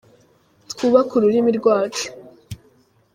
[0.71, 2.05] Twubake ururimi rwacu.